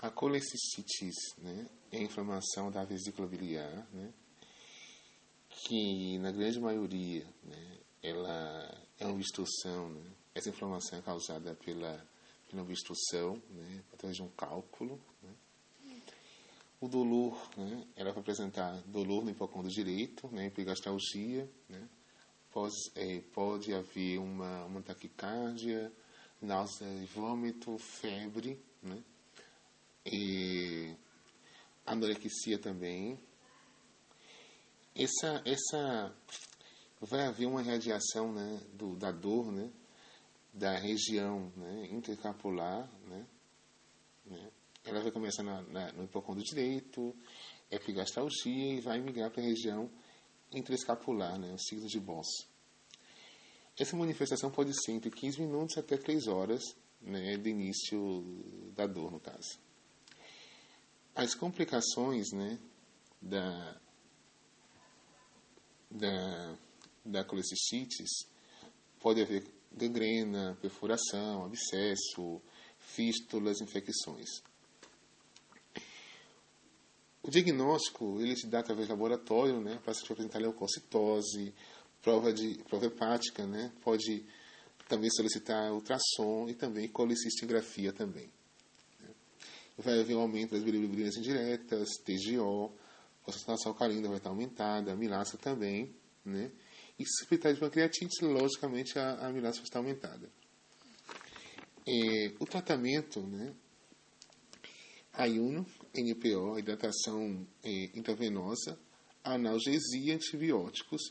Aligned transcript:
A 0.00 0.10
colecistites 0.10 1.16
né, 1.38 1.66
é 1.90 1.98
a 1.98 2.02
inflamação 2.02 2.70
da 2.70 2.84
vesícula 2.84 3.26
biliar, 3.26 3.84
né, 3.92 4.12
que 5.50 6.18
na 6.18 6.30
grande 6.30 6.60
maioria 6.60 7.26
né, 7.42 7.78
ela 8.00 8.86
é 8.96 9.04
uma 9.04 9.14
obstrução. 9.14 9.90
Né, 9.90 10.12
essa 10.32 10.50
inflamação 10.50 11.00
é 11.00 11.02
causada 11.02 11.52
pela, 11.56 12.06
pela 12.48 12.62
obstrução, 12.62 13.42
né, 13.50 13.82
através 13.92 14.16
de 14.16 14.22
um 14.22 14.28
cálculo. 14.28 15.00
Né. 15.20 15.34
O 16.80 16.86
dolor, 16.86 17.36
né, 17.56 17.84
ela 17.96 18.12
vai 18.12 18.20
apresentar 18.20 18.80
dolor 18.82 19.24
no 19.24 19.30
hipocôndrio 19.32 19.74
direito, 19.74 20.28
né, 20.28 20.46
epigastralgia, 20.46 21.50
né, 21.68 21.88
pode, 22.52 22.76
é, 22.94 23.20
pode 23.32 23.74
haver 23.74 24.20
uma, 24.20 24.64
uma 24.66 24.80
taquicardia, 24.80 25.92
náusea 26.40 26.86
e 26.86 27.06
vômito, 27.06 27.76
febre, 27.78 28.62
né, 28.80 29.02
e 30.12 30.96
anorexia 31.86 32.58
também. 32.58 33.18
Essa, 34.94 35.42
essa 35.44 36.16
vai 37.00 37.26
haver 37.26 37.46
uma 37.46 37.62
radiação 37.62 38.32
né, 38.32 38.60
do, 38.72 38.96
da 38.96 39.12
dor 39.12 39.52
né, 39.52 39.70
da 40.52 40.76
região 40.76 41.52
né, 41.56 41.88
intercapular. 41.90 42.90
Né, 43.06 43.26
né. 44.26 44.50
Ela 44.84 45.02
vai 45.02 45.12
começar 45.12 45.42
na, 45.42 45.62
na, 45.62 45.92
no 45.92 46.04
hipocôndrio 46.04 46.44
direito, 46.44 47.14
epigastralgia 47.70 48.74
e 48.74 48.80
vai 48.80 49.00
migrar 49.00 49.30
para 49.30 49.42
a 49.42 49.46
região 49.46 49.90
interescapular, 50.52 51.38
né, 51.38 51.52
o 51.52 51.58
signo 51.58 51.86
de 51.86 52.00
Boss. 52.00 52.26
Essa 53.78 53.96
manifestação 53.96 54.50
pode 54.50 54.72
ser 54.82 54.92
entre 54.92 55.10
15 55.10 55.40
minutos 55.40 55.78
até 55.78 55.96
3 55.96 56.26
horas 56.26 56.62
né, 57.00 57.36
do 57.36 57.48
início 57.48 58.72
da 58.74 58.86
dor, 58.86 59.12
no 59.12 59.20
caso. 59.20 59.67
As 61.18 61.34
complicações 61.34 62.30
né, 62.30 62.56
da, 63.20 63.76
da, 65.90 66.56
da 67.04 67.24
colecistites 67.24 68.08
pode 69.00 69.20
haver 69.20 69.44
gangrena, 69.72 70.56
perfuração, 70.62 71.44
abscesso, 71.44 72.40
fístulas, 72.78 73.60
infecções. 73.60 74.28
O 77.20 77.28
diagnóstico 77.28 78.20
ele 78.20 78.36
se 78.36 78.46
dá 78.46 78.60
através 78.60 78.86
do 78.86 78.92
laboratório, 78.92 79.60
né, 79.60 79.80
para 79.82 79.94
se 79.94 80.04
apresentar 80.04 80.38
leucocitose, 80.38 81.52
prova 82.00 82.32
de 82.32 82.62
prova 82.62 82.86
hepática, 82.86 83.44
né, 83.44 83.72
pode 83.82 84.24
também 84.86 85.10
solicitar 85.10 85.72
ultrassom 85.72 86.48
e 86.48 86.54
também 86.54 86.86
colecistingrafia 86.86 87.92
também 87.92 88.30
vai 89.78 90.00
haver 90.00 90.16
um 90.16 90.20
aumento 90.20 90.50
das 90.50 90.64
bilirubinas 90.64 91.16
indiretas, 91.16 91.88
TGO, 92.04 92.72
concentração 93.22 93.72
alcalina 93.72 94.08
vai 94.08 94.16
estar 94.16 94.30
aumentada, 94.30 94.92
a 94.92 94.96
milasa 94.96 95.38
também, 95.38 95.94
né? 96.24 96.50
E 96.98 97.04
suspeita 97.06 97.52
de 97.52 97.60
pancreatite, 97.60 98.24
logicamente 98.24 98.98
a, 98.98 99.26
a 99.26 99.32
milasa 99.32 99.56
vai 99.56 99.64
estar 99.64 99.78
aumentada. 99.78 100.28
É, 101.86 102.32
o 102.40 102.44
tratamento, 102.44 103.20
né? 103.20 103.54
Ayuno, 105.12 105.64
NPO, 105.94 106.58
hidratação 106.58 107.46
é, 107.62 107.84
intravenosa, 107.94 108.78
analgesia, 109.22 110.14
antibióticos, 110.14 111.02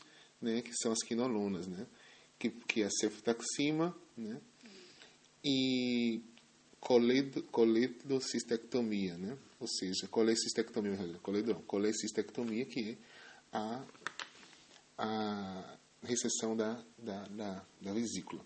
né? 0.42 0.60
Que 0.60 0.74
são 0.74 0.92
as 0.92 1.02
quinolonas, 1.02 1.66
né? 1.66 1.86
Que, 2.38 2.50
que 2.50 2.82
é 2.82 2.86
a 2.86 2.90
ceftaxima, 2.90 3.96
né? 4.16 4.40
E 5.42 5.87
coledocistectomia, 7.52 9.18
né? 9.18 9.36
ou 9.60 9.68
seja, 9.68 10.08
colecistectomia, 10.08 10.96
coledão, 11.22 11.60
colecistectomia, 11.66 12.64
que 12.64 12.92
é 12.92 12.96
a, 13.52 13.84
a 14.96 15.76
recessão 16.02 16.56
da, 16.56 16.82
da, 16.96 17.24
da, 17.28 17.66
da 17.82 17.92
vesícula. 17.92 18.42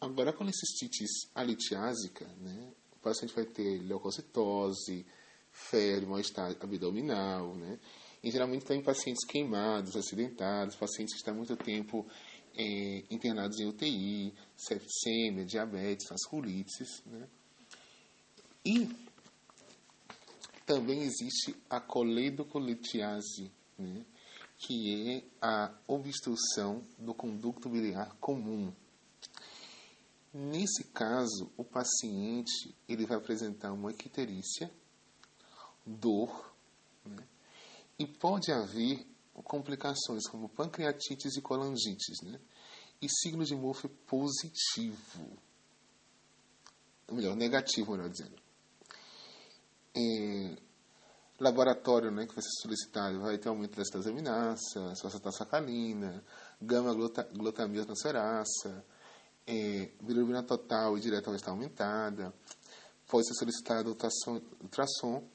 Agora, 0.00 0.30
a 0.30 0.32
colecistitis 0.32 1.28
alitiásica, 1.32 2.26
né? 2.40 2.72
o 2.96 2.98
paciente 2.98 3.32
vai 3.32 3.44
ter 3.44 3.80
leucocitose, 3.82 5.06
febre, 5.52 6.06
mal-estar 6.06 6.50
abdominal, 6.60 7.54
né? 7.54 7.78
e 8.24 8.30
geralmente 8.30 8.64
tem 8.64 8.82
pacientes 8.82 9.24
queimados, 9.24 9.94
acidentados, 9.94 10.74
pacientes 10.74 11.14
que 11.14 11.20
estão 11.20 11.36
muito 11.36 11.54
tempo 11.56 12.04
é, 12.56 13.04
internados 13.10 13.58
em 13.58 13.66
UTI, 13.66 14.34
sepsemia, 14.56 15.44
diabetes, 15.44 16.08
vasculites. 16.08 17.02
Né? 17.06 17.28
E 18.64 18.88
também 20.64 21.02
existe 21.02 21.54
a 21.68 21.80
coledocolitiase, 21.80 23.50
né? 23.78 24.04
que 24.58 25.10
é 25.10 25.24
a 25.42 25.74
obstrução 25.86 26.82
do 26.98 27.12
conducto 27.12 27.68
biliar 27.68 28.16
comum. 28.20 28.72
Nesse 30.32 30.84
caso, 30.84 31.52
o 31.56 31.64
paciente 31.64 32.74
ele 32.88 33.06
vai 33.06 33.18
apresentar 33.18 33.72
uma 33.72 33.90
equiterícia, 33.90 34.70
dor, 35.86 36.54
né? 37.04 37.24
e 37.98 38.06
pode 38.06 38.50
haver 38.50 39.06
complicações 39.44 40.26
como 40.28 40.48
pancreatites 40.48 41.36
e 41.36 41.42
colangites, 41.42 42.20
né? 42.22 42.40
E 43.00 43.08
signo 43.08 43.44
de 43.44 43.54
Murphy 43.54 43.88
positivo. 43.88 45.38
Ou 47.08 47.14
melhor, 47.14 47.36
negativo, 47.36 47.92
melhor 47.92 48.08
dizendo. 48.08 48.42
É, 49.94 50.56
laboratório 51.38 52.10
né, 52.10 52.26
que 52.26 52.34
vai 52.34 52.42
ser 52.42 52.50
solicitado 52.62 53.20
vai 53.20 53.38
ter 53.38 53.48
aumento 53.48 53.76
das 53.76 53.88
transaminasa, 53.88 54.94
sacalina, 55.32 56.24
gama-glutamina 56.60 57.84
transferasa, 57.84 58.84
é, 59.46 59.90
bilirubina 60.00 60.42
total 60.42 60.96
e 60.96 61.00
direta 61.00 61.26
vai 61.26 61.36
estar 61.36 61.50
aumentada. 61.50 62.32
Pode 63.06 63.26
ser 63.26 63.34
solicitado 63.34 63.90
ultrassom. 63.90 64.40
ultrassom. 64.62 65.28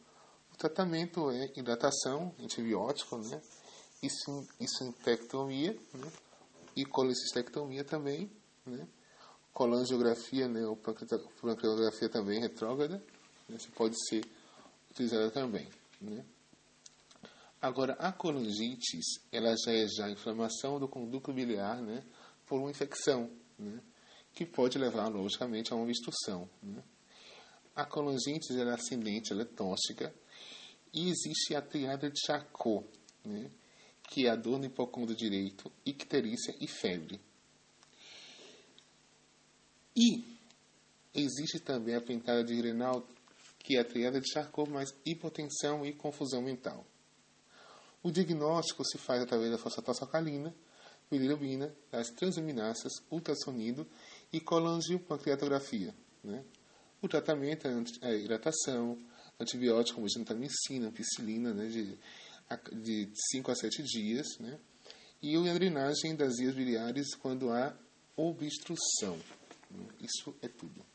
O 0.53 0.57
tratamento 0.57 1.29
é 1.31 1.51
hidratação, 1.55 2.33
antibiótico, 2.39 3.17
né? 3.17 3.41
Isso, 4.01 4.47
infectomia, 4.59 5.77
né? 5.93 6.11
e 6.75 6.85
colecistectomia 6.85 7.83
também, 7.83 8.31
né? 8.65 8.87
colangiografia, 9.53 10.47
né? 10.47 10.65
ou 10.65 10.75
pancreatografia 10.75 12.09
também 12.09 12.39
retrógrada, 12.39 13.03
né? 13.47 13.55
Isso 13.57 13.71
pode 13.71 13.95
ser 14.07 14.23
utilizada 14.91 15.29
também. 15.31 15.67
Né? 15.99 16.23
Agora, 17.61 17.93
a 17.93 18.11
colangites, 18.11 19.19
ela 19.31 19.53
já 19.65 19.73
é 19.73 19.87
já 19.87 20.09
inflamação 20.09 20.79
do 20.79 20.87
conduto 20.87 21.33
biliar, 21.33 21.81
né? 21.81 22.03
por 22.45 22.59
uma 22.59 22.71
infecção, 22.71 23.29
né? 23.57 23.81
que 24.33 24.45
pode 24.45 24.77
levar, 24.77 25.07
logicamente, 25.07 25.73
a 25.73 25.75
uma 25.75 25.83
obstrução. 25.83 26.49
Né? 26.63 26.81
A 27.75 27.85
colangite 27.85 28.51
ela 28.59 28.71
é 28.71 28.73
ascendente, 28.73 29.31
ela 29.31 29.41
é 29.41 29.45
tóxica, 29.45 30.13
e 30.93 31.09
existe 31.09 31.55
a 31.55 31.61
triada 31.61 32.09
de 32.09 32.19
Charcot, 32.25 32.85
né? 33.23 33.49
Que 34.09 34.25
é 34.25 34.31
a 34.31 34.35
dor 34.35 34.57
no 34.57 34.65
hipocôndrio 34.65 35.15
direito, 35.15 35.71
icterícia 35.85 36.55
e 36.59 36.67
febre. 36.67 37.21
E 39.95 40.25
existe 41.13 41.59
também 41.59 41.93
a 41.93 42.01
pentada 42.01 42.43
de 42.43 42.59
renal, 42.59 43.07
que 43.59 43.77
é 43.77 43.81
a 43.81 43.85
triada 43.85 44.19
de 44.19 44.27
Charcot, 44.27 44.67
mais 44.67 44.95
hipotensão 45.05 45.85
e 45.85 45.93
confusão 45.93 46.41
mental. 46.41 46.83
O 48.01 48.09
diagnóstico 48.09 48.83
se 48.83 48.97
faz 48.97 49.21
através 49.21 49.51
da 49.51 49.59
fosfatose 49.59 50.01
alcalina, 50.01 50.55
bilirubina, 51.11 51.71
das 51.91 52.09
transaminasas, 52.09 52.93
ultrassonido 53.11 53.85
e 54.33 54.39
colangiopancreatografia. 54.39 55.93
Né? 56.23 56.43
O 56.99 57.07
tratamento 57.07 57.67
é 58.01 58.15
hidratação, 58.15 58.97
antibiótico 59.39 59.97
como 59.97 60.09
gentamicina, 60.09 60.87
ampicilina, 60.87 61.53
né, 61.53 61.67
de 61.67 61.97
de 62.73 63.11
5 63.31 63.51
a 63.51 63.55
7 63.55 63.83
dias, 63.83 64.37
né? 64.39 64.59
e 65.21 65.35
a 65.49 65.53
drenagem 65.53 66.15
das 66.15 66.37
vias 66.37 66.55
biliares 66.55 67.13
quando 67.15 67.51
há 67.51 67.75
obstrução. 68.15 69.19
Isso 69.99 70.35
é 70.41 70.47
tudo. 70.47 70.85